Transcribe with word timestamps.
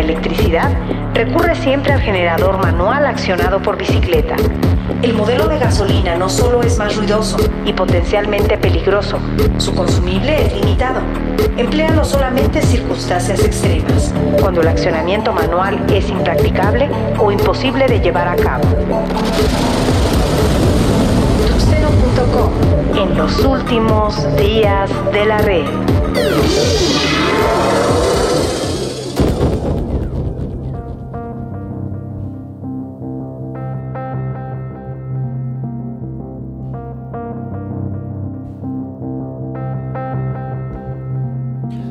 electricidad, 0.00 0.70
recurre 1.14 1.54
siempre 1.54 1.92
al 1.92 2.00
generador 2.00 2.58
manual 2.58 3.06
accionado 3.06 3.60
por 3.60 3.76
bicicleta. 3.76 4.36
El 5.02 5.14
modelo 5.14 5.48
de 5.48 5.58
gasolina 5.58 6.16
no 6.16 6.28
solo 6.28 6.62
es 6.62 6.78
más 6.78 6.96
ruidoso 6.96 7.38
y 7.64 7.72
potencialmente 7.72 8.58
peligroso, 8.58 9.18
su 9.58 9.74
consumible 9.74 10.46
es 10.46 10.52
limitado. 10.54 11.00
Empléalo 11.56 12.04
solamente 12.04 12.58
en 12.58 12.66
circunstancias 12.66 13.44
extremas, 13.44 14.12
cuando 14.40 14.60
el 14.60 14.68
accionamiento 14.68 15.32
manual 15.32 15.78
es 15.92 16.08
impracticable 16.08 16.88
o 17.18 17.30
imposible 17.30 17.86
de 17.86 18.00
llevar 18.00 18.28
a 18.28 18.36
cabo. 18.36 18.64
En 22.96 23.16
los 23.16 23.44
últimos 23.44 24.36
días 24.36 24.90
de 25.12 25.24
la 25.24 25.38
red. 25.38 25.64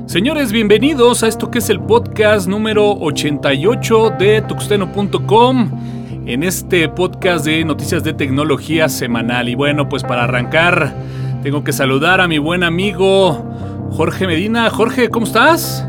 Señores, 0.09 0.51
bienvenidos 0.51 1.21
a 1.21 1.27
esto 1.27 1.51
que 1.51 1.59
es 1.59 1.69
el 1.69 1.79
podcast 1.79 2.47
número 2.47 2.93
88 2.93 4.15
de 4.17 4.41
tuxteno.com 4.41 6.23
en 6.25 6.41
este 6.41 6.89
podcast 6.89 7.45
de 7.45 7.63
noticias 7.63 8.03
de 8.03 8.13
tecnología 8.13 8.89
semanal. 8.89 9.49
Y 9.49 9.53
bueno, 9.53 9.87
pues 9.87 10.01
para 10.01 10.23
arrancar, 10.23 10.95
tengo 11.43 11.63
que 11.63 11.73
saludar 11.73 12.21
a 12.21 12.27
mi 12.27 12.39
buen 12.39 12.63
amigo 12.63 13.45
Jorge 13.91 14.25
Medina. 14.25 14.71
Jorge, 14.71 15.09
¿cómo 15.09 15.27
estás? 15.27 15.87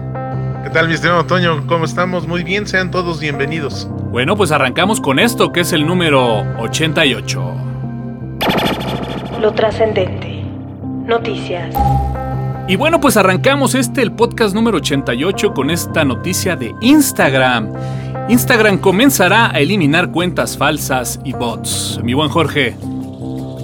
¿Qué 0.65 0.69
tal, 0.69 0.89
mi 0.89 0.93
estimado 0.93 1.25
Toño? 1.25 1.67
¿Cómo 1.67 1.87
estamos? 1.87 2.29
Muy 2.29 2.45
bien, 2.45 2.67
sean 2.67 2.91
todos 2.91 3.21
bienvenidos. 3.21 3.89
Bueno, 4.11 4.37
pues 4.37 4.53
arrancamos 4.53 5.01
con 5.01 5.19
esto 5.19 5.51
que 5.51 5.61
es 5.61 5.73
el 5.73 5.87
número 5.87 6.41
88. 6.59 7.55
Lo 9.41 9.53
trascendente. 9.55 10.43
Noticias. 11.07 11.75
Y 12.71 12.77
bueno, 12.77 13.01
pues 13.01 13.17
arrancamos 13.17 13.75
este, 13.75 14.01
el 14.01 14.13
podcast 14.13 14.55
número 14.55 14.77
88, 14.77 15.55
con 15.55 15.71
esta 15.71 16.05
noticia 16.05 16.55
de 16.55 16.73
Instagram. 16.81 17.69
Instagram 18.29 18.79
comenzará 18.79 19.51
a 19.51 19.59
eliminar 19.59 20.13
cuentas 20.13 20.57
falsas 20.57 21.19
y 21.25 21.33
bots. 21.33 21.99
Mi 22.05 22.15
buen 22.15 22.29
Jorge. 22.29 22.77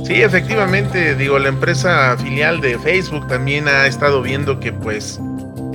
Sí, 0.05 0.15
efectivamente, 0.15 1.15
digo, 1.15 1.39
la 1.39 1.51
empresa 1.51 2.17
filial 2.17 2.61
de 2.61 2.81
Facebook 2.81 3.29
también 3.29 3.69
ha 3.69 3.87
estado 3.87 4.23
viendo 4.23 4.59
que 4.59 4.73
pues 4.73 5.21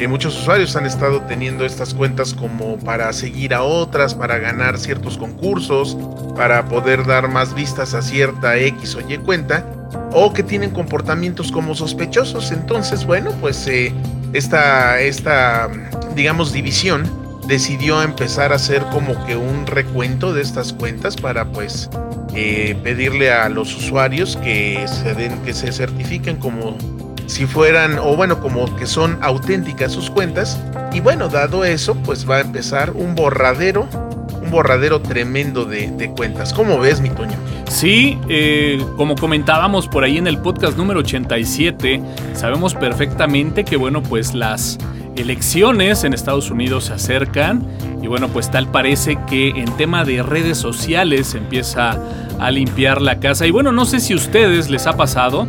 muchos 0.10 0.38
usuarios 0.38 0.76
han 0.76 0.86
estado 0.86 1.22
teniendo 1.22 1.66
estas 1.66 1.94
cuentas 1.94 2.34
como 2.34 2.78
para 2.80 3.14
seguir 3.14 3.54
a 3.54 3.64
otras, 3.64 4.14
para 4.14 4.40
ganar 4.40 4.78
ciertos 4.78 5.18
concursos, 5.18 5.98
para 6.36 6.66
poder 6.66 7.06
dar 7.06 7.30
más 7.30 7.56
vistas 7.56 7.94
a 7.94 8.02
cierta 8.02 8.58
X 8.58 8.96
o 8.96 9.10
Y 9.10 9.18
cuenta 9.20 9.66
o 10.14 10.34
que 10.34 10.44
tienen 10.44 10.72
comportamientos 10.72 11.52
como 11.52 11.76
sospechosos. 11.76 12.52
Entonces, 12.52 13.06
bueno, 13.06 13.32
pues 13.42 13.68
eh, 13.68 13.94
esta, 14.34 15.00
esta, 15.00 15.70
digamos, 16.16 16.52
división 16.54 17.10
decidió 17.48 18.02
empezar 18.02 18.52
a 18.52 18.56
hacer 18.56 18.84
como 18.92 19.26
que 19.26 19.36
un 19.36 19.66
recuento 19.68 20.34
de 20.34 20.42
estas 20.42 20.74
cuentas 20.74 21.16
para 21.18 21.46
pues 21.46 21.90
eh, 22.36 22.78
pedirle 22.84 23.32
a 23.32 23.50
los 23.50 23.76
usuarios 23.76 24.38
que 24.38 24.86
se 24.88 25.14
den, 25.16 25.38
que 25.44 25.54
se 25.54 25.72
certifiquen 25.72 26.38
como 26.38 26.78
si 27.28 27.46
fueran, 27.46 27.98
o 28.00 28.16
bueno, 28.16 28.42
como 28.42 28.76
que 28.76 28.86
son 28.86 29.18
auténticas 29.22 29.92
sus 29.92 30.10
cuentas. 30.10 30.60
Y 30.94 31.00
bueno, 31.00 31.30
dado 31.30 31.64
eso, 31.64 31.96
pues 31.96 32.30
va 32.30 32.38
a 32.38 32.42
empezar 32.42 32.92
un 32.92 33.16
borradero 33.16 33.88
borradero 34.52 35.02
tremendo 35.02 35.66
de, 35.66 36.12
cuentas. 36.16 36.54
¿Cómo 36.54 36.78
ves, 36.78 37.02
mi 37.02 37.10
Toño? 37.10 37.38
Sí, 37.72 38.18
eh, 38.28 38.84
como 38.98 39.16
comentábamos 39.16 39.88
por 39.88 40.04
ahí 40.04 40.18
en 40.18 40.28
el 40.28 40.38
podcast 40.38 40.78
número 40.78 41.00
87, 41.00 42.02
sabemos 42.34 42.76
perfectamente 42.76 43.64
que, 43.64 43.78
bueno, 43.78 44.04
pues 44.04 44.34
las 44.34 44.78
elecciones 45.16 46.04
en 46.04 46.14
Estados 46.14 46.52
Unidos 46.52 46.86
se 46.86 46.94
acercan 46.94 47.66
y 48.02 48.08
bueno, 48.08 48.28
pues 48.28 48.52
tal 48.52 48.70
parece 48.70 49.18
que 49.26 49.50
en 49.52 49.66
tema 49.78 50.04
de 50.04 50.22
redes 50.22 50.58
sociales 50.58 51.34
empieza 51.34 51.98
a 52.40 52.52
limpiar 52.52 53.02
la 53.02 53.20
casa. 53.20 53.48
Y 53.48 53.52
bueno, 53.52 53.72
no 53.72 53.86
sé 53.86 54.02
si 54.02 54.14
a 54.14 54.18
ustedes 54.18 54.70
les 54.70 54.86
ha 54.86 54.98
pasado. 54.98 55.48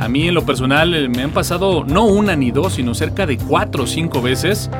A 0.00 0.08
mí 0.08 0.26
en 0.26 0.34
lo 0.34 0.46
personal 0.46 0.94
eh, 0.94 1.08
me 1.08 1.22
han 1.22 1.32
pasado 1.32 1.84
no 1.84 2.06
una 2.06 2.34
ni 2.34 2.50
dos, 2.50 2.74
sino 2.74 2.94
cerca 2.94 3.26
de 3.26 3.36
cuatro 3.36 3.84
o 3.84 3.86
cinco 3.86 4.22
veces 4.22 4.70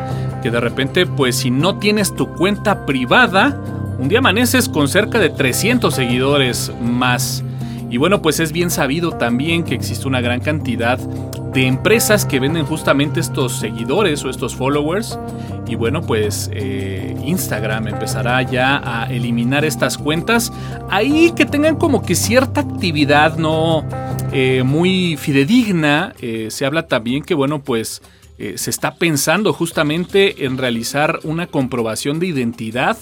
que 0.43 0.50
de 0.50 0.60
repente 0.60 1.05
pues 1.05 1.37
si 1.37 1.50
no 1.50 1.76
tienes 1.78 2.15
tu 2.15 2.28
cuenta 2.28 2.87
privada, 2.87 3.60
un 3.98 4.09
día 4.09 4.20
amaneces 4.20 4.69
con 4.69 4.88
cerca 4.88 5.19
de 5.19 5.28
300 5.28 5.92
seguidores 5.92 6.72
más. 6.81 7.42
Y 7.91 7.97
bueno, 7.97 8.22
pues 8.22 8.38
es 8.38 8.53
bien 8.53 8.70
sabido 8.70 9.12
también 9.12 9.64
que 9.64 9.75
existe 9.75 10.06
una 10.06 10.20
gran 10.20 10.41
cantidad 10.41 10.98
de 10.98 11.66
empresas 11.66 12.25
que 12.25 12.38
venden 12.38 12.64
justamente 12.64 13.19
estos 13.19 13.58
seguidores 13.58 14.25
o 14.25 14.31
estos 14.31 14.54
followers. 14.54 15.19
Y 15.66 15.75
bueno, 15.75 16.03
pues 16.03 16.48
eh, 16.53 17.16
Instagram 17.25 17.88
empezará 17.88 18.42
ya 18.42 18.81
a 18.84 19.12
eliminar 19.12 19.64
estas 19.64 19.98
cuentas. 19.98 20.53
Ahí 20.91 21.32
que 21.34 21.44
tengan 21.44 21.76
como 21.76 22.03
que 22.03 22.14
cierta 22.14 22.60
actividad 22.60 23.37
no 23.37 23.84
eh, 24.32 24.62
muy 24.64 25.16
fidedigna. 25.16 26.14
Eh, 26.20 26.48
se 26.50 26.66
habla 26.66 26.87
también 26.87 27.25
que 27.25 27.34
bueno, 27.34 27.60
pues 27.60 28.03
eh, 28.38 28.56
se 28.56 28.71
está 28.71 28.94
pensando 28.94 29.53
justamente 29.53 30.44
en 30.44 30.59
realizar 30.59 31.19
una 31.25 31.49
comprobación 31.49 32.21
de 32.21 32.26
identidad 32.26 32.97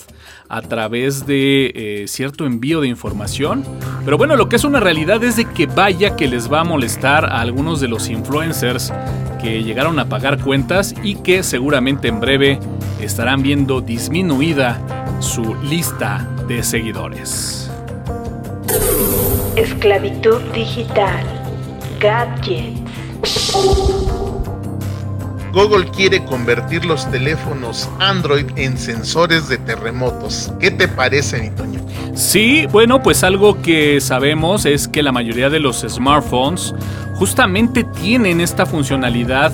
a 0.49 0.63
través 0.63 1.27
de 1.27 1.73
eh, 1.75 2.05
cierto 2.09 2.47
envío 2.47 2.81
de 2.81 2.89
información. 2.89 3.63
Pero 4.05 4.17
bueno, 4.17 4.37
lo 4.37 4.49
que 4.49 4.57
es 4.57 4.65
una 4.65 4.81
realidad 4.81 5.23
es 5.25 5.37
de 5.37 5.45
que 5.45 5.67
vaya 5.67 6.17
que 6.17 6.27
les 6.27 6.51
va 6.51 6.61
a 6.61 6.65
molestar 6.65 7.27
a 7.27 7.41
algunos 7.41 7.81
de 7.81 7.89
los 7.89 8.09
influencers 8.09 8.93
que 9.41 9.63
llegaron 9.63 9.99
a 9.99 10.09
pagar 10.09 10.41
cuentas 10.41 10.95
y 11.03 11.17
que 11.17 11.43
seguramente 11.43 12.09
en 12.09 12.21
breve 12.21 12.59
estarán 13.01 13.43
viendo 13.43 13.83
disminuida 13.83 14.81
su 15.21 15.55
lista 15.57 16.29
de 16.49 16.63
seguidores. 16.63 17.71
Esclavitud 19.57 20.41
digital. 20.55 21.25
Gadgets. 22.01 22.81
Google 25.57 25.87
quiere 25.87 26.23
convertir 26.23 26.85
los 26.85 27.11
teléfonos 27.11 27.89
Android 27.99 28.45
en 28.57 28.77
sensores 28.77 29.49
de 29.49 29.57
terremotos. 29.57 30.53
¿Qué 30.61 30.71
te 30.71 30.87
parece, 30.87 31.41
mi 31.41 31.49
Toño? 31.49 31.81
Sí, 32.15 32.67
bueno, 32.71 33.03
pues 33.03 33.25
algo 33.25 33.63
que 33.63 34.03
sabemos 34.03 34.67
es 34.67 34.87
que 34.87 35.03
la 35.03 35.13
mayoría 35.13 35.49
de 35.49 35.59
los 35.59 35.81
smartphones 35.81 36.75
justamente 37.15 37.85
tienen 37.85 38.43
esta 38.43 38.67
funcionalidad 38.67 39.51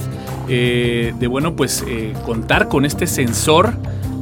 eh, 0.48 1.14
de, 1.20 1.26
bueno, 1.28 1.54
pues 1.54 1.84
eh, 1.86 2.12
contar 2.26 2.66
con 2.66 2.84
este 2.84 3.06
sensor 3.06 3.72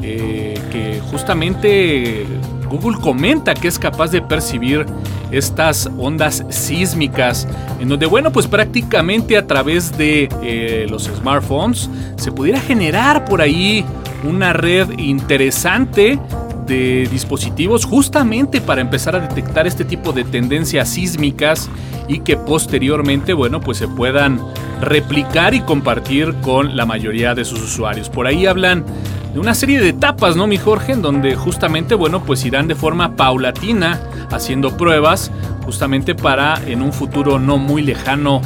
eh, 0.02 0.60
que 0.70 1.00
justamente 1.10 2.26
Google 2.68 2.98
comenta 3.00 3.54
que 3.54 3.68
es 3.68 3.78
capaz 3.78 4.10
de 4.10 4.20
percibir 4.20 4.84
estas 5.30 5.90
ondas 5.98 6.44
sísmicas, 6.48 7.46
en 7.80 7.88
donde, 7.88 8.06
bueno, 8.06 8.32
pues 8.32 8.46
prácticamente 8.46 9.36
a 9.36 9.46
través 9.46 9.96
de 9.96 10.28
eh, 10.42 10.86
los 10.88 11.04
smartphones 11.04 11.88
se 12.16 12.32
pudiera 12.32 12.60
generar 12.60 13.24
por 13.24 13.40
ahí 13.40 13.84
una 14.24 14.52
red 14.52 14.98
interesante 14.98 16.18
de 16.66 17.08
dispositivos 17.10 17.84
justamente 17.84 18.60
para 18.60 18.80
empezar 18.80 19.16
a 19.16 19.20
detectar 19.20 19.66
este 19.66 19.84
tipo 19.84 20.12
de 20.12 20.24
tendencias 20.24 20.88
sísmicas 20.88 21.68
y 22.06 22.20
que 22.20 22.36
posteriormente, 22.36 23.32
bueno, 23.32 23.60
pues 23.60 23.78
se 23.78 23.88
puedan 23.88 24.40
replicar 24.80 25.54
y 25.54 25.60
compartir 25.60 26.34
con 26.42 26.76
la 26.76 26.86
mayoría 26.86 27.34
de 27.34 27.44
sus 27.44 27.60
usuarios. 27.60 28.08
Por 28.08 28.26
ahí 28.26 28.46
hablan 28.46 28.84
de 29.32 29.38
una 29.38 29.54
serie 29.54 29.80
de 29.80 29.90
etapas, 29.90 30.36
¿no, 30.36 30.46
mi 30.46 30.56
Jorge? 30.56 30.92
En 30.92 31.02
donde 31.02 31.36
justamente, 31.36 31.94
bueno, 31.94 32.24
pues 32.24 32.44
irán 32.44 32.68
de 32.68 32.74
forma 32.74 33.16
paulatina 33.16 34.00
haciendo 34.30 34.76
pruebas, 34.76 35.30
justamente 35.64 36.14
para 36.14 36.60
en 36.66 36.82
un 36.82 36.92
futuro 36.92 37.38
no 37.38 37.58
muy 37.58 37.82
lejano 37.82 38.42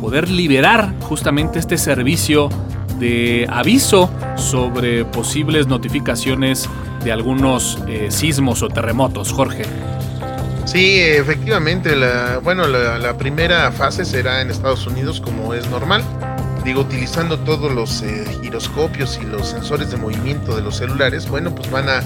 poder 0.00 0.28
liberar 0.28 0.94
justamente 1.00 1.58
este 1.58 1.76
servicio 1.76 2.48
de 3.00 3.46
aviso 3.50 4.10
sobre 4.36 5.04
posibles 5.04 5.66
notificaciones 5.66 6.68
de 7.04 7.12
algunos 7.12 7.78
eh, 7.88 8.08
sismos 8.10 8.62
o 8.62 8.68
terremotos, 8.68 9.32
Jorge. 9.32 9.64
Sí, 10.64 11.00
efectivamente, 11.00 11.96
la, 11.96 12.40
bueno, 12.42 12.66
la 12.66 13.16
primera 13.16 13.72
fase 13.72 14.04
será 14.04 14.42
en 14.42 14.50
Estados 14.50 14.86
Unidos 14.86 15.20
como 15.20 15.54
es 15.54 15.68
normal 15.70 16.04
digo, 16.68 16.82
utilizando 16.82 17.38
todos 17.40 17.72
los 17.72 18.02
eh, 18.02 18.24
giroscopios 18.42 19.18
y 19.20 19.26
los 19.26 19.48
sensores 19.48 19.90
de 19.90 19.96
movimiento 19.96 20.54
de 20.54 20.62
los 20.62 20.76
celulares, 20.76 21.28
bueno, 21.28 21.54
pues 21.54 21.70
van 21.70 21.88
a, 21.88 22.02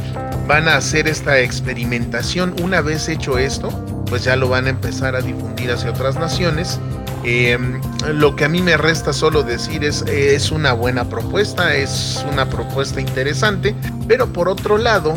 van 0.47 0.69
a 0.69 0.77
hacer 0.77 1.09
esta 1.09 1.39
experimentación. 1.41 2.55
Una 2.63 2.81
vez 2.81 3.09
hecho 3.09 3.39
esto, 3.39 3.71
pues 4.07 4.25
ya 4.25 4.37
lo 4.37 4.49
van 4.49 4.67
a 4.67 4.71
empezar 4.71 5.17
a 5.17 5.21
difundir 5.21 5.71
hacia 5.71 5.91
otras 5.91 6.17
naciones 6.17 6.81
Em, 7.25 7.81
lo 8.13 8.35
que 8.35 8.45
a 8.45 8.49
mí 8.49 8.63
me 8.63 8.77
resta 8.77 9.13
solo 9.13 9.45
decir 9.45 9.85
es, 9.85 10.03
es 10.03 10.51
una 10.51 10.73
buena 10.73 11.05
propuesta, 11.05 11.75
es 11.77 12.25
una 12.31 12.49
propuesta 12.51 13.01
interesante, 13.01 13.77
pero 14.09 14.33
por 14.33 14.49
otro 14.49 14.77
lado, 14.77 15.17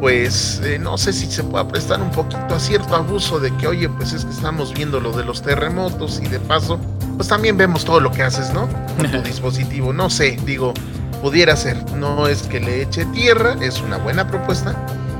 pues 0.00 0.60
eh, 0.64 0.78
no 0.78 0.98
sé 0.98 1.14
si 1.14 1.26
se 1.26 1.42
pueda 1.42 1.66
prestar 1.66 2.02
un 2.02 2.10
poquito 2.10 2.54
a 2.54 2.60
cierto 2.60 2.94
abuso 2.94 3.40
de 3.40 3.56
que, 3.56 3.66
oye, 3.66 3.88
pues 3.88 4.12
es 4.12 4.26
que 4.26 4.32
estamos 4.32 4.74
viendo 4.74 5.00
lo 5.00 5.12
de 5.12 5.24
los 5.24 5.40
terremotos 5.40 6.20
y 6.22 6.28
de 6.28 6.40
paso, 6.40 6.78
pues 7.20 7.28
también 7.28 7.58
vemos 7.58 7.84
todo 7.84 8.00
lo 8.00 8.10
que 8.10 8.22
haces, 8.22 8.50
¿no? 8.54 8.66
Con 8.96 9.10
tu 9.10 9.20
dispositivo, 9.22 9.92
no 9.92 10.08
sé, 10.08 10.38
digo, 10.46 10.72
pudiera 11.20 11.54
ser, 11.54 11.76
no 11.92 12.26
es 12.26 12.44
que 12.44 12.60
le 12.60 12.80
eche 12.80 13.04
tierra, 13.12 13.56
es 13.60 13.82
una 13.82 13.98
buena 13.98 14.26
propuesta, 14.26 14.74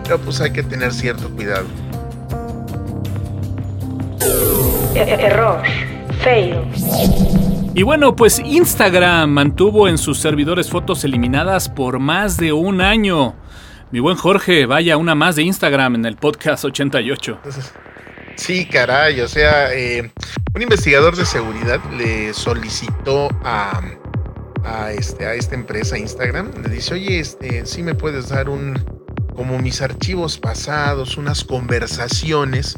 pero 0.05 0.19
pues 0.19 0.41
hay 0.41 0.51
que 0.51 0.63
tener 0.63 0.95
cierto 0.95 1.29
cuidado. 1.29 1.67
Error. 4.95 5.61
Fail. 6.25 6.55
Y 7.75 7.83
bueno, 7.83 8.17
pues 8.17 8.39
Instagram 8.39 9.29
mantuvo 9.29 9.87
en 9.87 9.99
sus 9.99 10.19
servidores 10.21 10.71
fotos 10.71 11.05
eliminadas 11.05 11.69
por 11.69 11.99
más 11.99 12.39
de 12.39 12.55
un 12.55 12.81
año. 12.81 13.35
Mi 13.91 14.01
buen 14.01 14.17
Jorge, 14.17 14.65
vaya 14.65 14.97
una 14.97 15.15
más 15.15 15.37
de 15.37 15.43
Instagram 15.43 15.97
en 15.97 16.07
el 16.07 16.17
podcast 16.17 16.65
88. 16.65 17.41
Sí, 18.37 18.65
caray, 18.67 19.21
o 19.21 19.29
sea, 19.29 19.73
eh, 19.75 20.11
un 20.55 20.63
investigador 20.63 21.17
de 21.17 21.27
seguridad 21.27 21.81
le 21.93 22.33
solicitó 22.33 23.29
a, 23.45 23.81
a, 24.65 24.93
este, 24.93 25.27
a 25.27 25.35
esta 25.35 25.55
empresa 25.55 25.99
Instagram, 25.99 26.51
le 26.63 26.71
dice, 26.71 26.95
oye, 26.95 27.21
este, 27.21 27.67
si 27.67 27.83
me 27.83 27.95
puedes 27.95 28.29
dar 28.29 28.49
un, 28.49 28.75
como 29.37 29.59
mis 29.59 29.83
archivos 29.83 30.39
pasados, 30.39 31.17
unas 31.17 31.45
conversaciones 31.45 32.77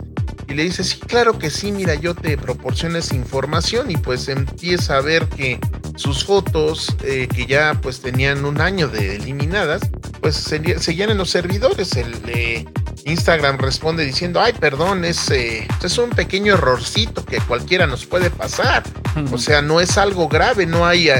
y 0.48 0.54
le 0.54 0.64
dice, 0.64 0.84
sí, 0.84 0.98
claro 0.98 1.38
que 1.38 1.50
sí, 1.50 1.72
mira, 1.72 1.94
yo 1.94 2.14
te 2.14 2.36
proporciono 2.36 2.98
esa 2.98 3.14
información 3.14 3.90
y 3.90 3.96
pues 3.96 4.28
empieza 4.28 4.96
a 4.96 5.00
ver 5.00 5.26
que 5.28 5.58
sus 5.96 6.24
fotos, 6.24 6.94
eh, 7.04 7.28
que 7.32 7.46
ya 7.46 7.78
pues 7.80 8.00
tenían 8.00 8.44
un 8.44 8.60
año 8.60 8.88
de 8.88 9.16
eliminadas, 9.16 9.82
pues 10.22 10.36
seguían 10.36 11.10
en 11.10 11.18
los 11.18 11.30
servidores. 11.30 11.96
El 11.96 12.14
eh, 12.28 12.64
Instagram 13.04 13.58
responde 13.58 14.06
diciendo, 14.06 14.40
ay, 14.40 14.52
perdón, 14.52 15.04
es, 15.04 15.28
eh, 15.30 15.66
es 15.82 15.98
un 15.98 16.10
pequeño 16.10 16.54
errorcito 16.54 17.24
que 17.24 17.38
cualquiera 17.40 17.86
nos 17.86 18.06
puede 18.06 18.30
pasar. 18.30 18.84
O 19.32 19.36
sea, 19.36 19.60
no 19.60 19.80
es 19.80 19.98
algo 19.98 20.28
grave, 20.28 20.64
no 20.64 20.86
hay 20.86 21.10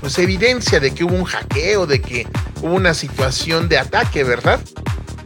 pues 0.00 0.18
evidencia 0.18 0.80
de 0.80 0.92
que 0.92 1.04
hubo 1.04 1.14
un 1.14 1.24
hackeo, 1.24 1.86
de 1.86 2.00
que 2.00 2.26
hubo 2.62 2.74
una 2.74 2.94
situación 2.94 3.68
de 3.68 3.78
ataque, 3.78 4.24
¿verdad? 4.24 4.60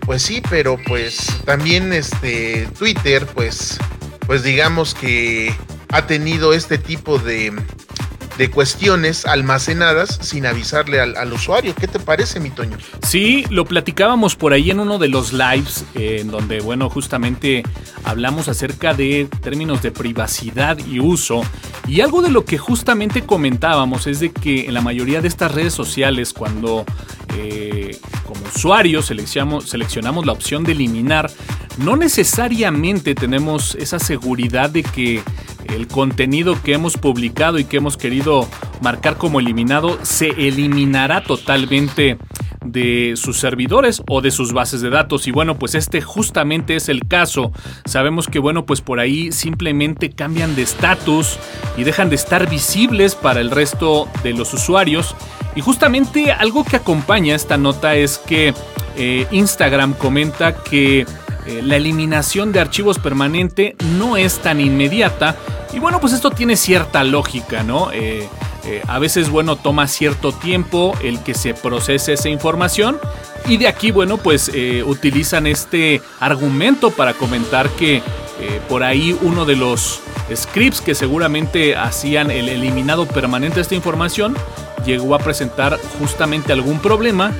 Pues 0.00 0.22
sí, 0.22 0.42
pero 0.50 0.76
pues 0.86 1.28
también 1.44 1.92
este 1.92 2.69
Twitter, 2.76 3.24
pues, 3.26 3.78
pues 4.26 4.42
digamos 4.42 4.94
que 4.94 5.54
ha 5.90 6.06
tenido 6.06 6.52
este 6.52 6.76
tipo 6.76 7.19
de, 7.19 7.52
de 8.38 8.50
cuestiones 8.50 9.26
almacenadas 9.26 10.19
sin 10.23 10.46
avisarle 10.46 11.00
al, 11.00 11.32
usuario. 11.32 11.75
¿Qué 11.75 11.87
te 11.87 11.99
parece, 11.99 12.40
mi 12.40 12.50
Toño? 12.50 12.76
Sí, 13.06 13.44
lo 13.50 13.64
platicábamos 13.64 14.37
por 14.37 14.52
ahí 14.52 14.70
en 14.70 14.81
uno 14.81 14.99
de 14.99 15.08
los 15.08 15.32
lives, 15.32 15.84
eh, 15.94 16.19
en 16.20 16.31
donde, 16.31 16.61
bueno, 16.61 16.88
justamente 16.90 17.62
hablamos 18.05 18.49
acerca 18.49 18.94
de 18.94 19.29
términos 19.40 19.82
de 19.82 19.90
privacidad 19.90 20.79
y 20.79 21.00
uso. 21.00 21.43
Y 21.87 22.00
algo 22.00 22.23
de 22.23 22.31
lo 22.31 22.44
que 22.44 22.58
justamente 22.58 23.23
comentábamos 23.23 24.06
es 24.06 24.20
de 24.20 24.32
que 24.32 24.67
en 24.67 24.75
la 24.75 24.81
mayoría 24.81 25.20
de 25.20 25.29
estas 25.29 25.52
redes 25.52 25.75
sociales, 25.75 26.32
cuando 26.32 26.84
eh, 27.37 27.99
como 28.25 28.40
usuarios 28.55 29.06
seleccionamos, 29.06 29.69
seleccionamos 29.69 30.26
la 30.26 30.32
opción 30.32 30.64
de 30.64 30.73
eliminar, 30.73 31.31
no 31.79 31.96
necesariamente 31.96 33.14
tenemos 33.14 33.75
esa 33.76 33.99
seguridad 33.99 34.70
de 34.70 34.82
que 34.82 35.23
el 35.69 35.88
contenido 35.88 36.61
que 36.62 36.75
hemos 36.75 36.97
publicado 36.97 37.59
y 37.59 37.64
que 37.64 37.79
hemos 37.79 37.97
querido 37.97 38.49
marcar 38.81 39.17
como 39.17 39.41
eliminado 39.41 39.99
se 40.03 40.29
eliminará 40.31 41.23
totalmente 41.23 42.19
de 42.64 43.14
sus 43.17 43.38
servidores 43.38 44.03
o 44.09 44.20
de 44.20 44.31
sus 44.31 44.53
bases 44.53 44.81
de 44.81 44.91
datos. 44.91 45.26
Y 45.26 45.31
bueno, 45.31 45.59
pues 45.59 45.75
este 45.75 46.00
justamente 46.00 46.76
es 46.76 46.88
el 46.88 47.06
caso. 47.06 47.53
Sabemos 47.85 48.29
que 48.29 48.38
bueno, 48.38 48.67
pues 48.67 48.81
por 48.81 49.00
ahí 49.00 49.32
simplemente 49.32 50.11
cambian 50.11 50.55
de 50.55 50.62
estatus 50.62 51.38
y 51.76 51.85
dejan 51.85 52.08
de 52.08 52.17
estar 52.17 52.49
visibles 52.49 53.15
para 53.15 53.41
el 53.41 53.50
resto 53.50 54.08
de 54.23 54.32
los 54.32 54.53
usuarios. 54.55 55.15
Y 55.55 55.61
justamente 55.61 56.32
algo 56.32 56.65
que 56.65 56.76
acompaña 56.76 57.35
esta 57.35 57.56
nota 57.56 57.94
es 57.94 58.19
que 58.19 58.55
eh, 58.97 59.26
Instagram 59.31 59.94
comenta 59.94 60.55
que 60.55 61.06
eh, 61.47 61.61
la 61.62 61.77
eliminación 61.77 62.53
de 62.53 62.61
archivos 62.61 62.99
permanente 62.99 63.77
no 63.97 64.17
es 64.17 64.39
tan 64.39 64.61
inmediata. 64.61 65.37
Y 65.73 65.79
bueno, 65.79 66.00
pues 66.00 66.12
esto 66.12 66.31
tiene 66.31 66.56
cierta 66.56 67.03
lógica, 67.03 67.62
¿no? 67.62 67.91
Eh, 67.93 68.29
eh, 68.65 68.83
a 68.87 68.99
veces, 68.99 69.29
bueno, 69.29 69.56
toma 69.56 69.89
cierto 69.89 70.33
tiempo 70.33 70.94
el 71.03 71.19
que 71.21 71.35
se 71.35 71.55
procese 71.55 72.12
esa 72.12 72.29
información 72.29 72.99
y 73.49 73.56
de 73.56 73.67
aquí, 73.67 73.91
bueno, 73.91 74.19
pues 74.19 74.53
utilizan 74.87 75.49
este 75.49 76.00
argumento 76.21 76.93
para 76.93 77.12
comentar 77.15 77.69
que 77.71 78.03
por 78.69 78.85
ahí 78.85 79.19
uno 79.21 79.44
de 79.44 79.56
los 79.56 80.00
scripts 80.33 80.81
que 80.81 80.94
seguramente 80.94 81.75
hacían 81.75 82.31
el 82.31 82.49
eliminado 82.49 83.06
permanente 83.06 83.56
de 83.56 83.62
esta 83.62 83.75
información 83.75 84.37
llegó 84.87 85.17
a 85.17 85.19
presentar 85.19 85.77
justamente 85.99 86.53
algún 86.53 86.79
problema 86.79 87.33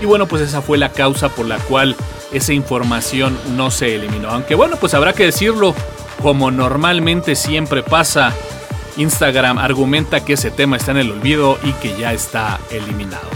y 0.00 0.06
bueno, 0.06 0.26
pues 0.26 0.40
esa 0.40 0.62
fue 0.62 0.78
la 0.78 0.92
causa 0.92 1.28
por 1.28 1.46
la 1.46 1.58
cual 1.58 1.94
esa 2.32 2.52
información 2.52 3.38
no 3.56 3.70
se 3.70 3.94
eliminó. 3.94 4.30
Aunque 4.30 4.54
bueno, 4.54 4.76
pues 4.76 4.94
habrá 4.94 5.12
que 5.12 5.24
decirlo, 5.24 5.74
como 6.22 6.50
normalmente 6.50 7.34
siempre 7.34 7.82
pasa, 7.82 8.32
Instagram 8.96 9.58
argumenta 9.58 10.24
que 10.24 10.34
ese 10.34 10.50
tema 10.50 10.76
está 10.76 10.92
en 10.92 10.98
el 10.98 11.10
olvido 11.10 11.58
y 11.62 11.72
que 11.74 11.96
ya 11.96 12.12
está 12.12 12.58
eliminado. 12.70 13.28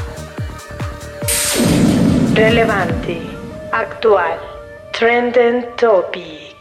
Relevante, 2.35 3.23
actual, 3.73 4.39
trending 4.93 5.65
topic. 5.77 6.55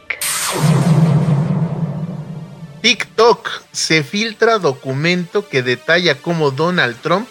TikTok 2.81 3.49
se 3.71 4.03
filtra 4.03 4.59
documento 4.59 5.47
que 5.47 5.63
detalla 5.63 6.15
cómo 6.15 6.51
Donald 6.51 6.97
Trump 7.01 7.27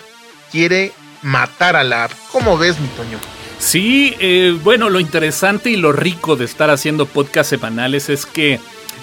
quiere 0.51 0.93
matar 1.23 1.77
a 1.77 1.85
la 1.85 2.05
app. 2.05 2.13
¿Cómo 2.33 2.57
ves, 2.57 2.81
mi 2.81 2.89
Toño? 2.89 3.19
Sí, 3.63 4.15
eh, 4.19 4.59
bueno, 4.65 4.91
lo 4.91 4.99
interesante 4.99 5.71
y 5.71 5.77
lo 5.77 5.93
rico 5.93 6.35
de 6.35 6.45
estar 6.45 6.69
haciendo 6.69 7.07
podcast 7.07 7.49
semanales 7.49 8.11
es 8.11 8.27
que 8.27 8.59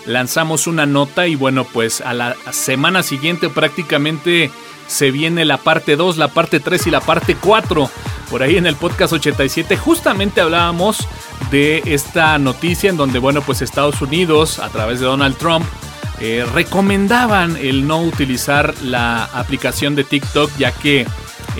lanzamos 0.05 0.67
una 0.67 0.85
nota 0.85 1.27
y 1.27 1.35
bueno, 1.35 1.63
pues 1.63 2.01
a 2.01 2.13
la 2.13 2.35
semana 2.51 3.01
siguiente 3.01 3.49
prácticamente 3.49 4.51
se 4.85 5.11
viene 5.11 5.45
la 5.45 5.57
parte 5.57 5.95
2, 5.95 6.17
la 6.17 6.27
parte 6.27 6.59
3 6.59 6.87
y 6.87 6.91
la 6.91 6.99
parte 6.99 7.37
4. 7.39 7.89
Por 8.29 8.43
ahí 8.43 8.57
en 8.57 8.67
el 8.67 8.75
podcast 8.75 9.13
87 9.13 9.77
justamente 9.77 10.41
hablábamos 10.41 11.07
de 11.51 11.81
esta 11.85 12.37
noticia 12.37 12.89
en 12.89 12.97
donde 12.97 13.17
bueno, 13.17 13.41
pues 13.41 13.61
Estados 13.61 14.01
Unidos 14.01 14.59
a 14.59 14.67
través 14.67 14.99
de 14.99 15.05
Donald 15.05 15.37
Trump 15.37 15.65
eh, 16.19 16.45
recomendaban 16.53 17.55
el 17.55 17.87
no 17.87 18.03
utilizar 18.03 18.73
la 18.83 19.23
aplicación 19.23 19.95
de 19.95 20.03
TikTok 20.03 20.51
ya 20.57 20.73
que 20.73 21.07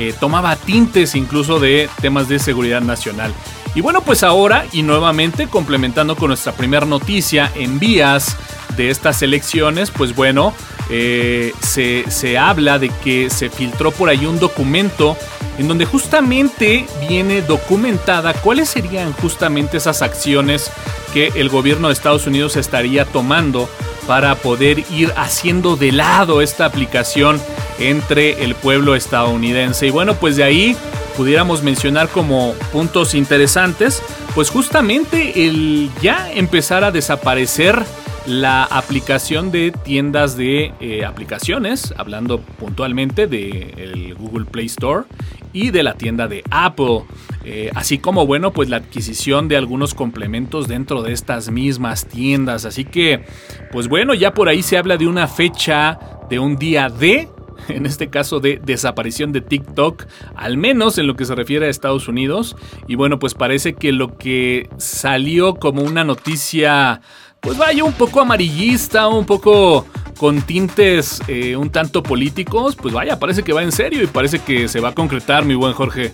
eh, 0.02 0.14
tomaba 0.18 0.56
tintes 0.56 1.14
incluso 1.14 1.60
de 1.60 1.90
temas 2.00 2.30
de 2.30 2.40
seguridad 2.40 2.80
nacional. 2.80 3.34
Y 3.76 3.82
bueno, 3.82 4.00
pues 4.00 4.24
ahora 4.24 4.66
y 4.72 4.82
nuevamente 4.82 5.48
complementando 5.48 6.16
con 6.16 6.30
nuestra 6.30 6.54
primera 6.54 6.86
noticia 6.86 7.52
en 7.54 7.80
vías 7.80 8.38
de 8.78 8.92
estas 8.92 9.22
elecciones, 9.24 9.92
pues 9.92 10.16
bueno, 10.16 10.54
eh, 10.90 11.52
se, 11.60 12.10
se 12.10 12.38
habla 12.38 12.80
de 12.80 12.88
que 13.04 13.30
se 13.30 13.50
filtró 13.50 13.92
por 13.92 14.08
ahí 14.08 14.26
un 14.26 14.40
documento 14.40 15.18
en 15.58 15.68
donde 15.68 15.84
justamente 15.84 16.88
viene 17.10 17.42
documentada 17.42 18.34
cuáles 18.34 18.70
serían 18.70 19.12
justamente 19.12 19.76
esas 19.76 20.02
acciones 20.02 20.72
que 21.14 21.34
el 21.36 21.50
gobierno 21.50 21.90
de 21.90 21.94
Estados 21.94 22.26
Unidos 22.26 22.56
estaría 22.56 23.04
tomando 23.04 23.70
para 24.08 24.36
poder 24.36 24.80
ir 24.92 25.12
haciendo 25.18 25.76
de 25.76 25.92
lado 25.92 26.42
esta 26.42 26.64
aplicación 26.64 27.42
entre 27.80 28.44
el 28.44 28.56
pueblo 28.56 28.96
estadounidense. 28.96 29.88
Y 29.88 29.90
bueno, 29.90 30.16
pues 30.16 30.36
de 30.36 30.44
ahí 30.44 30.76
pudiéramos 31.18 31.64
mencionar 31.64 32.10
como 32.10 32.54
puntos 32.72 33.14
interesantes, 33.16 34.02
pues 34.36 34.50
justamente 34.50 35.46
el 35.46 35.90
ya 36.02 36.32
empezar 36.32 36.84
a 36.84 36.92
desaparecer 36.92 37.84
la 38.26 38.64
aplicación 38.64 39.52
de 39.52 39.72
tiendas 39.72 40.38
de 40.38 40.74
eh, 40.80 41.04
aplicaciones, 41.04 41.94
hablando 41.98 42.40
puntualmente 42.40 43.28
del 43.28 44.16
Google 44.16 44.46
Play 44.46 44.68
Store 44.68 45.06
y 45.52 45.72
de 45.72 45.84
la 45.84 45.96
tienda 45.96 46.28
de 46.28 46.44
Apple, 46.52 47.04
eh, 47.44 47.72
así 47.74 47.98
como 47.98 48.26
bueno, 48.28 48.52
pues 48.52 48.70
la 48.70 48.78
adquisición 48.78 49.48
de 49.48 49.58
algunos 49.58 49.94
complementos 49.96 50.68
dentro 50.68 51.02
de 51.02 51.14
estas 51.14 51.50
mismas 51.50 52.06
tiendas, 52.06 52.66
así 52.66 52.86
que, 52.86 53.26
pues 53.72 53.88
bueno, 53.88 54.14
ya 54.14 54.34
por 54.34 54.48
ahí 54.48 54.62
se 54.62 54.78
habla 54.78 54.98
de 54.98 55.08
una 55.08 55.28
fecha 55.28 56.00
de 56.30 56.38
un 56.38 56.58
día 56.58 56.90
de 56.90 57.28
en 57.76 57.86
este 57.86 58.10
caso 58.10 58.40
de 58.40 58.60
desaparición 58.64 59.32
de 59.32 59.42
TikTok, 59.42 60.06
al 60.36 60.58
menos 60.58 60.98
en 60.98 61.08
lo 61.08 61.16
que 61.16 61.26
se 61.26 61.36
refiere 61.36 61.68
a 61.68 61.70
Estados 61.70 62.08
Unidos. 62.08 62.56
Y 62.88 62.96
bueno, 62.96 63.20
pues 63.20 63.34
parece 63.34 63.74
que 63.74 63.92
lo 63.92 64.18
que 64.18 64.70
salió 64.78 65.56
como 65.56 65.84
una 65.84 66.04
noticia, 66.04 67.02
pues 67.40 67.58
vaya 67.58 67.84
un 67.84 67.94
poco 67.94 68.22
amarillista, 68.22 69.08
un 69.08 69.26
poco 69.26 69.86
con 70.18 70.42
tintes 70.42 71.22
eh, 71.28 71.56
un 71.56 71.70
tanto 71.70 72.04
políticos, 72.04 72.76
pues 72.76 72.94
vaya, 72.94 73.20
parece 73.20 73.44
que 73.44 73.54
va 73.54 73.64
en 73.64 73.72
serio 73.72 74.04
y 74.04 74.08
parece 74.08 74.40
que 74.40 74.68
se 74.68 74.82
va 74.82 74.90
a 74.90 74.94
concretar, 74.94 75.46
mi 75.46 75.56
buen 75.56 75.74
Jorge. 75.74 76.12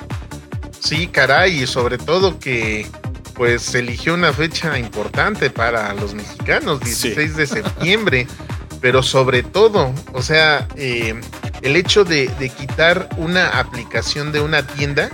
Sí, 0.79 1.07
caray, 1.07 1.63
y 1.63 1.67
sobre 1.67 1.97
todo 1.97 2.37
que 2.37 2.85
pues 3.33 3.63
se 3.63 3.79
eligió 3.79 4.13
una 4.13 4.31
fecha 4.31 4.79
importante 4.79 5.49
para 5.49 5.93
los 5.93 6.13
mexicanos, 6.13 6.79
16 6.79 7.35
de 7.35 7.47
septiembre, 7.47 8.27
pero 8.81 9.03
sobre 9.03 9.43
todo, 9.43 9.93
o 10.13 10.21
sea, 10.21 10.67
eh, 10.75 11.19
el 11.61 11.75
hecho 11.75 12.03
de, 12.03 12.29
quitar 12.57 13.09
una 13.17 13.59
aplicación 13.59 14.31
de 14.31 14.41
una 14.41 14.65
tienda, 14.65 15.09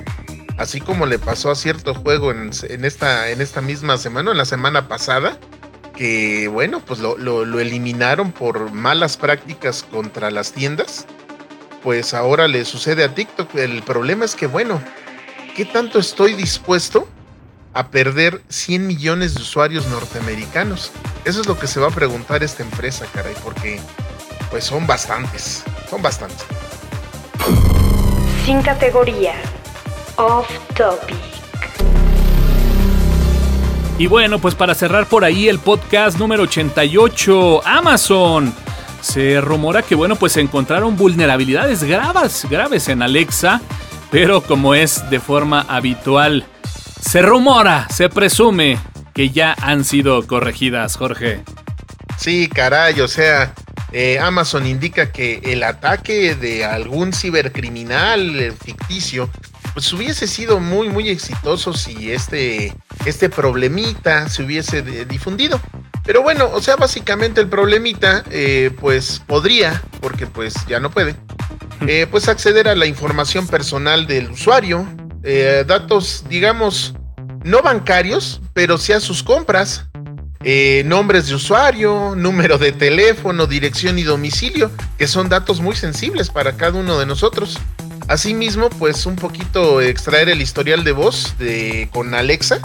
así 0.58 0.82
como 0.82 1.06
le 1.06 1.20
pasó 1.20 1.52
a 1.52 1.56
cierto 1.56 1.94
juego 1.94 2.32
en, 2.32 2.52
esta, 2.86 3.30
en 3.30 3.42
esta 3.42 3.62
misma 3.62 3.98
semana, 3.98 4.32
en 4.32 4.38
la 4.38 4.46
semana 4.46 4.88
pasada, 4.88 5.38
que 5.96 6.48
bueno, 6.48 6.82
pues 6.86 7.00
lo, 7.00 7.18
lo, 7.18 7.60
eliminaron 7.60 8.32
por 8.32 8.72
malas 8.72 9.18
prácticas 9.18 9.84
contra 9.84 10.32
las 10.32 10.52
tiendas, 10.52 11.06
pues 11.84 12.14
ahora 12.14 12.48
le 12.48 12.66
sucede 12.66 13.04
a 13.04 13.14
TikTok. 13.14 13.56
El 13.56 13.82
problema 13.84 14.26
es 14.26 14.36
que, 14.36 14.48
bueno, 14.48 14.82
¿qué 15.56 15.66
tanto 15.66 16.00
estoy 16.00 16.34
dispuesto 16.34 17.08
a 17.74 17.90
perder 17.90 18.42
100 18.50 18.88
millones 18.88 19.36
de 19.36 19.42
usuarios 19.42 19.88
norteamericanos? 19.88 20.92
Eso 21.24 21.42
es 21.42 21.48
lo 21.48 21.58
que 21.58 21.68
se 21.68 21.80
va 21.80 21.88
a 21.88 21.92
preguntar 21.92 22.42
esta 22.42 22.64
empresa, 22.64 23.06
caray, 23.14 23.36
porque 23.44 23.80
pues 24.50 24.64
son 24.64 24.88
bastantes, 24.88 25.64
son 25.88 26.02
bastantes. 26.02 26.44
Sin 28.44 28.62
categoría. 28.64 29.36
Off 30.16 30.50
topic. 30.76 31.16
Y 34.00 34.08
bueno, 34.08 34.40
pues 34.40 34.56
para 34.56 34.74
cerrar 34.74 35.06
por 35.06 35.24
ahí 35.24 35.48
el 35.48 35.60
podcast 35.60 36.18
número 36.18 36.44
88, 36.44 37.62
Amazon. 37.68 38.52
Se 39.02 39.40
rumora 39.42 39.84
que 39.84 39.94
bueno, 39.94 40.16
pues 40.16 40.32
se 40.32 40.42
encontraron 40.42 40.98
vulnerabilidades 40.98 41.84
graves, 41.84 42.48
graves 42.50 42.90
en 42.90 43.04
Alexa, 43.04 43.62
pero 44.10 44.42
como 44.42 44.74
es 44.74 45.08
de 45.12 45.20
forma 45.20 45.66
habitual, 45.68 46.46
se 47.00 47.22
rumora, 47.22 47.88
se 47.92 48.10
presume 48.10 48.80
que 49.14 49.30
ya 49.30 49.56
han 49.60 49.84
sido 49.84 50.26
corregidas, 50.28 50.96
Jorge. 50.96 51.44
Sí, 52.18 52.48
caray, 52.48 53.00
o 53.02 53.08
sea, 53.08 53.54
eh, 53.94 54.20
Amazon 54.20 54.66
indica 54.68 55.12
que 55.12 55.42
el 55.44 55.64
ataque 55.64 56.36
de 56.36 56.64
algún 56.64 57.12
cibercriminal 57.12 58.40
eh, 58.40 58.52
ficticio 58.54 59.30
pues 59.74 59.92
hubiese 59.92 60.28
sido 60.28 60.60
muy 60.60 60.90
muy 60.90 61.10
exitoso 61.10 61.74
si 61.74 62.12
este 62.12 62.74
este 63.06 63.30
problemita 63.30 64.30
se 64.30 64.44
hubiese 64.44 64.82
difundido. 65.06 65.60
Pero 66.06 66.22
bueno 66.22 66.50
o 66.54 66.62
sea 66.62 66.78
básicamente 66.78 67.42
el 67.42 67.48
problemita 67.48 68.24
eh, 68.32 68.72
pues 68.80 69.22
podría 69.28 69.82
porque 70.00 70.26
pues 70.26 70.54
ya 70.68 70.80
no 70.80 70.90
puede 70.90 71.16
pues 72.12 72.30
acceder 72.30 72.68
a 72.68 72.76
la 72.76 72.86
información 72.86 73.48
personal 73.48 74.08
del 74.08 74.32
usuario. 74.32 74.88
Datos 75.66 76.26
digamos 76.30 76.94
no 77.44 77.62
bancarios 77.62 78.42
pero 78.54 78.78
sí 78.78 78.94
a 78.94 79.00
sus 79.00 79.24
compras 79.24 79.86
eh, 80.44 80.82
nombres 80.88 81.28
de 81.28 81.36
usuario, 81.36 82.16
número 82.16 82.58
de 82.58 82.72
teléfono, 82.72 83.46
dirección 83.46 84.00
y 84.00 84.04
domicilio, 84.04 84.72
que 84.98 85.08
son 85.08 85.30
datos 85.30 85.62
muy 85.62 85.76
sensibles 85.76 86.30
para 86.30 86.54
cada 86.54 86.80
uno 86.80 86.98
de 86.98 87.06
nosotros. 87.06 87.60
Asimismo, 88.08 88.70
pues 88.72 89.06
un 89.06 89.16
poquito 89.16 89.82
extraer 89.82 90.30
el 90.30 90.42
historial 90.42 90.84
de 90.84 90.94
voz 90.94 91.36
de, 91.38 91.90
con 91.94 92.16
Alexa, 92.16 92.60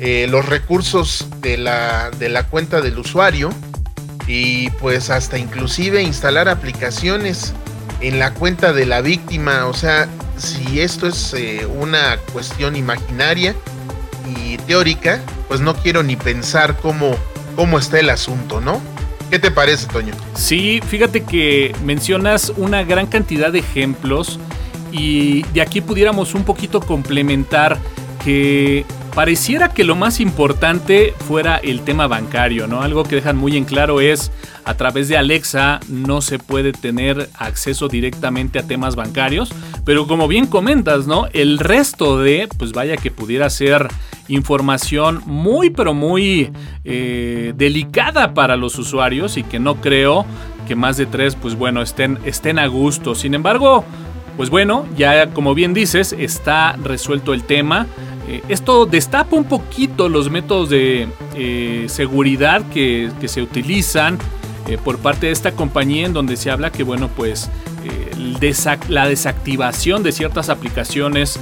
eh, 0.00 0.26
los 0.28 0.46
recursos 0.46 1.26
de 1.40 1.58
la, 1.58 2.10
de 2.18 2.28
la 2.28 2.48
cuenta 2.48 2.80
del 2.80 2.98
usuario 2.98 3.50
y 4.26 4.70
pues 4.70 5.10
hasta 5.10 5.38
inclusive 5.38 6.02
instalar 6.02 6.48
aplicaciones 6.48 7.52
en 8.00 8.18
la 8.18 8.34
cuenta 8.34 8.72
de 8.72 8.86
la 8.86 9.00
víctima. 9.00 9.66
O 9.66 9.74
sea, 9.74 10.08
si 10.36 10.80
esto 10.80 11.06
es 11.06 11.34
eh, 11.34 11.66
una 11.66 12.16
cuestión 12.32 12.74
imaginaria 12.74 13.54
teórica, 14.70 15.20
pues 15.48 15.60
no 15.60 15.74
quiero 15.74 16.04
ni 16.04 16.14
pensar 16.14 16.76
cómo, 16.76 17.16
cómo 17.56 17.76
está 17.76 17.98
el 17.98 18.08
asunto, 18.08 18.60
¿no? 18.60 18.80
¿Qué 19.28 19.40
te 19.40 19.50
parece, 19.50 19.88
Toño? 19.88 20.14
Sí, 20.34 20.80
fíjate 20.86 21.24
que 21.24 21.74
mencionas 21.84 22.52
una 22.56 22.84
gran 22.84 23.08
cantidad 23.08 23.50
de 23.50 23.58
ejemplos 23.58 24.38
y 24.92 25.42
de 25.54 25.60
aquí 25.60 25.80
pudiéramos 25.80 26.34
un 26.34 26.44
poquito 26.44 26.80
complementar 26.80 27.78
que 28.24 28.84
pareciera 29.14 29.70
que 29.70 29.84
lo 29.84 29.96
más 29.96 30.20
importante 30.20 31.14
fuera 31.26 31.56
el 31.56 31.82
tema 31.82 32.06
bancario, 32.06 32.66
¿no? 32.66 32.82
Algo 32.82 33.04
que 33.04 33.16
dejan 33.16 33.36
muy 33.36 33.56
en 33.56 33.64
claro 33.64 34.00
es 34.00 34.30
a 34.64 34.74
través 34.74 35.08
de 35.08 35.16
Alexa 35.16 35.80
no 35.88 36.20
se 36.20 36.38
puede 36.38 36.72
tener 36.72 37.28
acceso 37.34 37.88
directamente 37.88 38.58
a 38.58 38.62
temas 38.62 38.96
bancarios, 38.96 39.52
pero 39.84 40.06
como 40.06 40.28
bien 40.28 40.46
comentas, 40.46 41.06
¿no? 41.06 41.26
El 41.32 41.58
resto 41.58 42.18
de, 42.18 42.48
pues 42.58 42.72
vaya 42.72 42.96
que 42.96 43.10
pudiera 43.10 43.50
ser 43.50 43.88
información 44.28 45.22
muy, 45.26 45.70
pero 45.70 45.92
muy 45.92 46.52
eh, 46.84 47.52
delicada 47.56 48.32
para 48.32 48.56
los 48.56 48.78
usuarios 48.78 49.36
y 49.36 49.42
que 49.42 49.58
no 49.58 49.80
creo 49.80 50.24
que 50.68 50.76
más 50.76 50.96
de 50.96 51.06
tres, 51.06 51.34
pues 51.34 51.56
bueno, 51.56 51.82
estén, 51.82 52.18
estén 52.24 52.58
a 52.58 52.66
gusto. 52.66 53.14
Sin 53.14 53.34
embargo, 53.34 53.84
pues 54.36 54.50
bueno, 54.50 54.86
ya 54.96 55.30
como 55.30 55.54
bien 55.54 55.74
dices, 55.74 56.14
está 56.16 56.76
resuelto 56.82 57.34
el 57.34 57.42
tema. 57.44 57.86
Eh, 58.30 58.44
esto 58.48 58.86
destapa 58.86 59.34
un 59.34 59.42
poquito 59.42 60.08
los 60.08 60.30
métodos 60.30 60.70
de 60.70 61.08
eh, 61.34 61.86
seguridad 61.88 62.62
que, 62.72 63.10
se 63.26 63.42
utilizan 63.42 64.18
eh, 64.68 64.78
por 64.78 64.98
parte 64.98 65.26
de 65.26 65.32
esta 65.32 65.50
compañía 65.50 66.06
en 66.06 66.12
donde 66.12 66.36
se 66.36 66.48
habla 66.48 66.70
que 66.70 66.84
bueno 66.84 67.08
pues 67.08 67.50
la 68.88 69.08
desactivación 69.08 70.02
de 70.02 70.12
ciertas 70.12 70.48
aplicaciones 70.48 71.40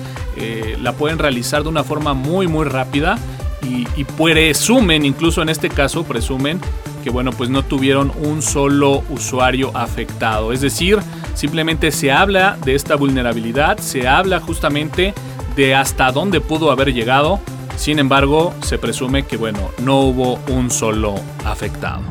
la 0.81 0.93
pueden 0.93 1.19
realizar 1.19 1.63
de 1.63 1.69
una 1.69 1.83
forma 1.83 2.15
muy 2.15 2.47
muy 2.47 2.65
rápida 2.65 3.19
y, 3.63 3.87
y, 3.97 4.05
presumen, 4.05 5.05
incluso 5.05 5.43
en 5.43 5.49
este 5.49 5.69
caso 5.69 6.05
presumen 6.05 6.61
que 7.03 7.11
bueno 7.11 7.33
pues 7.33 7.51
no 7.51 7.65
tuvieron 7.65 8.13
un 8.23 8.41
solo 8.41 9.03
usuario 9.11 9.73
afectado. 9.75 10.53
Es 10.53 10.61
decir, 10.61 10.99
simplemente 11.35 11.91
se 11.91 12.13
habla 12.13 12.57
de 12.65 12.75
esta 12.75 12.97
vulnerabilidad, 12.97 13.79
se 13.79 14.07
habla 14.07 14.41
justamente 14.41 15.15
de 15.59 15.75
hasta 15.75 16.11
dónde 16.13 16.41
pudo 16.41 16.71
haber 16.71 16.95
llegado. 16.95 17.41
Sin 17.77 17.99
embargo, 17.99 18.55
se 18.63 18.79
presume 18.79 19.27
que 19.27 19.37
bueno, 19.37 19.73
no 19.79 20.03
hubo 20.03 20.39
un 20.49 20.71
solo 20.71 21.17
afectado. 21.45 22.03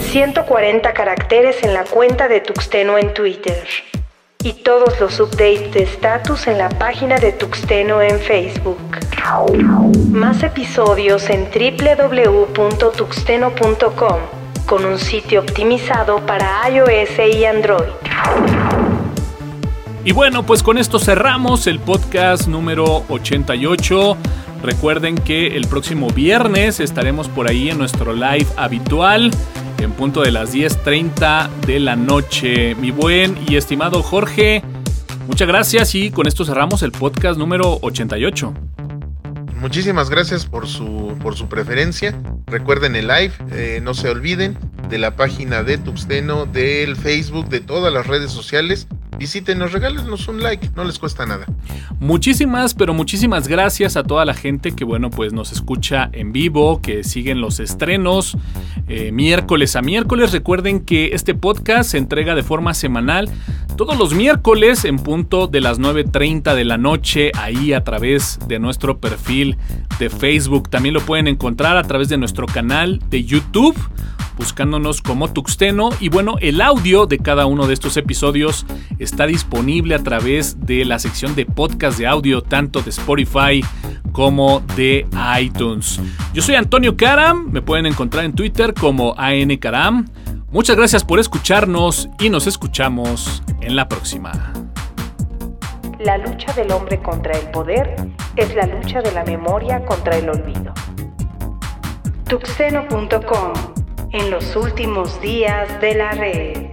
140 0.00 0.94
caracteres 0.94 1.62
en 1.62 1.74
la 1.74 1.84
cuenta 1.84 2.26
de 2.26 2.40
Tuxteno 2.40 2.96
en 2.96 3.12
Twitter. 3.12 3.68
Y 4.42 4.54
todos 4.54 4.98
los 4.98 5.20
updates 5.20 5.74
de 5.74 5.82
status 5.82 6.46
en 6.46 6.56
la 6.56 6.70
página 6.70 7.18
de 7.18 7.32
Tuxteno 7.32 8.00
en 8.00 8.18
Facebook. 8.18 8.80
Más 10.10 10.42
episodios 10.42 11.28
en 11.28 11.50
www.tuxteno.com 11.50 14.20
con 14.64 14.86
un 14.86 14.98
sitio 14.98 15.40
optimizado 15.40 16.24
para 16.24 16.66
iOS 16.70 17.18
y 17.34 17.44
Android. 17.44 17.90
Y 20.02 20.12
bueno, 20.12 20.46
pues 20.46 20.62
con 20.62 20.78
esto 20.78 20.98
cerramos 20.98 21.66
el 21.66 21.78
podcast 21.78 22.48
número 22.48 23.04
88. 23.10 24.16
Recuerden 24.62 25.14
que 25.14 25.48
el 25.58 25.66
próximo 25.66 26.08
viernes 26.08 26.80
estaremos 26.80 27.28
por 27.28 27.50
ahí 27.50 27.68
en 27.68 27.76
nuestro 27.76 28.14
live 28.14 28.46
habitual 28.56 29.30
en 29.78 29.92
punto 29.92 30.22
de 30.22 30.30
las 30.30 30.54
10.30 30.54 31.50
de 31.66 31.80
la 31.80 31.96
noche. 31.96 32.74
Mi 32.76 32.90
buen 32.90 33.36
y 33.46 33.56
estimado 33.56 34.02
Jorge, 34.02 34.62
muchas 35.26 35.46
gracias 35.46 35.94
y 35.94 36.10
con 36.10 36.26
esto 36.26 36.46
cerramos 36.46 36.82
el 36.82 36.92
podcast 36.92 37.38
número 37.38 37.78
88. 37.82 38.54
Muchísimas 39.56 40.08
gracias 40.08 40.46
por 40.46 40.66
su, 40.66 41.14
por 41.22 41.36
su 41.36 41.46
preferencia. 41.46 42.18
Recuerden 42.46 42.96
el 42.96 43.08
live, 43.08 43.32
eh, 43.52 43.80
no 43.82 43.92
se 43.92 44.08
olviden 44.08 44.56
de 44.88 44.96
la 44.96 45.14
página 45.14 45.62
de 45.62 45.76
Tuxteno, 45.76 46.46
del 46.46 46.96
Facebook, 46.96 47.50
de 47.50 47.60
todas 47.60 47.92
las 47.92 48.06
redes 48.06 48.32
sociales 48.32 48.88
visítenos, 49.20 49.72
regálenos 49.72 50.28
un 50.28 50.42
like, 50.42 50.70
no 50.74 50.82
les 50.82 50.98
cuesta 50.98 51.26
nada. 51.26 51.44
Muchísimas, 52.00 52.72
pero 52.72 52.94
muchísimas 52.94 53.46
gracias 53.48 53.98
a 53.98 54.02
toda 54.02 54.24
la 54.24 54.32
gente 54.32 54.72
que, 54.72 54.82
bueno, 54.82 55.10
pues 55.10 55.34
nos 55.34 55.52
escucha 55.52 56.08
en 56.12 56.32
vivo, 56.32 56.80
que 56.80 57.04
siguen 57.04 57.42
los 57.42 57.60
estrenos 57.60 58.38
eh, 58.88 59.12
miércoles 59.12 59.76
a 59.76 59.82
miércoles. 59.82 60.32
Recuerden 60.32 60.80
que 60.80 61.10
este 61.12 61.34
podcast 61.34 61.90
se 61.90 61.98
entrega 61.98 62.34
de 62.34 62.42
forma 62.42 62.72
semanal 62.72 63.28
todos 63.80 63.96
los 63.96 64.12
miércoles 64.12 64.84
en 64.84 64.98
punto 64.98 65.46
de 65.46 65.62
las 65.62 65.80
9.30 65.80 66.54
de 66.54 66.66
la 66.66 66.76
noche, 66.76 67.32
ahí 67.34 67.72
a 67.72 67.82
través 67.82 68.38
de 68.46 68.58
nuestro 68.58 68.98
perfil 68.98 69.56
de 69.98 70.10
Facebook. 70.10 70.68
También 70.68 70.92
lo 70.92 71.00
pueden 71.00 71.26
encontrar 71.26 71.78
a 71.78 71.82
través 71.84 72.10
de 72.10 72.18
nuestro 72.18 72.44
canal 72.44 73.00
de 73.08 73.24
YouTube 73.24 73.74
buscándonos 74.36 75.00
como 75.00 75.32
Tuxteno. 75.32 75.88
Y 75.98 76.10
bueno, 76.10 76.36
el 76.42 76.60
audio 76.60 77.06
de 77.06 77.20
cada 77.20 77.46
uno 77.46 77.66
de 77.66 77.72
estos 77.72 77.96
episodios 77.96 78.66
está 78.98 79.26
disponible 79.26 79.94
a 79.94 80.02
través 80.02 80.60
de 80.60 80.84
la 80.84 80.98
sección 80.98 81.34
de 81.34 81.46
podcast 81.46 81.98
de 81.98 82.06
audio, 82.06 82.42
tanto 82.42 82.82
de 82.82 82.90
Spotify 82.90 83.64
como 84.12 84.60
de 84.76 85.06
iTunes. 85.40 86.00
Yo 86.34 86.42
soy 86.42 86.56
Antonio 86.56 86.98
Karam, 86.98 87.50
me 87.50 87.62
pueden 87.62 87.86
encontrar 87.86 88.26
en 88.26 88.34
Twitter 88.34 88.74
como 88.74 89.14
AN 89.16 89.56
Karam. 89.56 90.06
Muchas 90.52 90.76
gracias 90.76 91.04
por 91.04 91.20
escucharnos 91.20 92.08
y 92.18 92.28
nos 92.28 92.48
escuchamos 92.48 93.40
en 93.60 93.76
la 93.76 93.88
próxima. 93.88 94.52
La 96.00 96.18
lucha 96.18 96.52
del 96.54 96.72
hombre 96.72 97.00
contra 97.00 97.38
el 97.38 97.48
poder 97.52 97.94
es 98.34 98.52
la 98.56 98.66
lucha 98.66 99.00
de 99.00 99.12
la 99.12 99.22
memoria 99.22 99.84
contra 99.86 100.16
el 100.16 100.28
olvido. 100.28 100.74
Tuxeno.com 102.28 103.52
En 104.10 104.30
los 104.32 104.56
últimos 104.56 105.20
días 105.20 105.80
de 105.80 105.94
la 105.94 106.10
red. 106.12 106.69